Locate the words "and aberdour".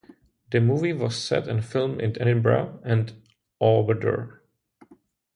2.83-4.39